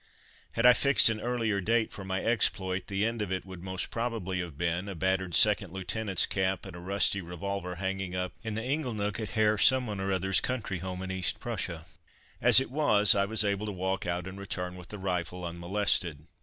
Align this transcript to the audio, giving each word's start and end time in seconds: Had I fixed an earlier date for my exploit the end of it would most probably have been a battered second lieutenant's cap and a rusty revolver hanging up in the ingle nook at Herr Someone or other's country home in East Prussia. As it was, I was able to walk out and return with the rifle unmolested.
Had 0.53 0.65
I 0.65 0.73
fixed 0.73 1.11
an 1.11 1.21
earlier 1.21 1.61
date 1.61 1.91
for 1.93 2.03
my 2.03 2.23
exploit 2.23 2.87
the 2.87 3.05
end 3.05 3.21
of 3.21 3.31
it 3.31 3.45
would 3.45 3.61
most 3.61 3.91
probably 3.91 4.39
have 4.39 4.57
been 4.57 4.89
a 4.89 4.95
battered 4.95 5.35
second 5.35 5.69
lieutenant's 5.71 6.25
cap 6.25 6.65
and 6.65 6.75
a 6.75 6.79
rusty 6.79 7.21
revolver 7.21 7.75
hanging 7.75 8.15
up 8.15 8.33
in 8.41 8.55
the 8.55 8.63
ingle 8.63 8.95
nook 8.95 9.19
at 9.19 9.29
Herr 9.37 9.59
Someone 9.59 9.99
or 9.99 10.11
other's 10.11 10.41
country 10.41 10.79
home 10.79 11.03
in 11.03 11.11
East 11.11 11.39
Prussia. 11.39 11.85
As 12.41 12.59
it 12.59 12.71
was, 12.71 13.13
I 13.13 13.25
was 13.25 13.45
able 13.45 13.67
to 13.67 13.71
walk 13.71 14.07
out 14.07 14.25
and 14.25 14.39
return 14.39 14.75
with 14.75 14.87
the 14.87 14.97
rifle 14.97 15.45
unmolested. 15.45 16.25